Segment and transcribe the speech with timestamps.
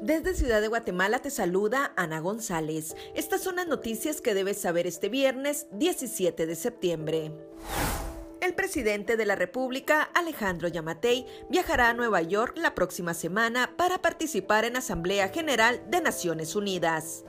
[0.00, 2.96] Desde Ciudad de Guatemala te saluda Ana González.
[3.14, 7.32] Estas son las noticias que debes saber este viernes 17 de septiembre.
[8.40, 14.00] El presidente de la República, Alejandro Yamatei, viajará a Nueva York la próxima semana para
[14.00, 17.24] participar en Asamblea General de Naciones Unidas.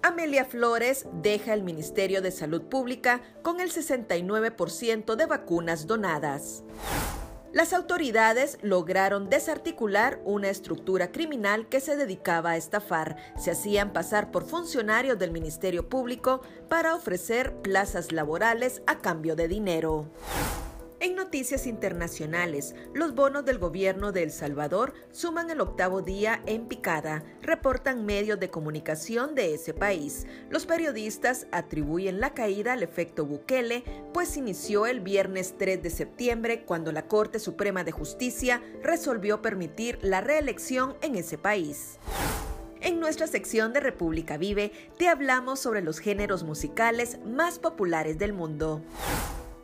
[0.00, 6.62] Amelia Flores deja el Ministerio de Salud Pública con el 69% de vacunas donadas
[7.54, 13.16] las autoridades lograron desarticular una estructura criminal que se dedicaba a estafar.
[13.38, 19.46] Se hacían pasar por funcionarios del Ministerio Público para ofrecer plazas laborales a cambio de
[19.46, 20.10] dinero.
[21.04, 26.64] En noticias internacionales, los bonos del gobierno de El Salvador suman el octavo día en
[26.66, 30.26] picada, reportan medios de comunicación de ese país.
[30.48, 36.64] Los periodistas atribuyen la caída al efecto Bukele, pues inició el viernes 3 de septiembre
[36.64, 41.98] cuando la Corte Suprema de Justicia resolvió permitir la reelección en ese país.
[42.80, 48.32] En nuestra sección de República Vive te hablamos sobre los géneros musicales más populares del
[48.32, 48.80] mundo.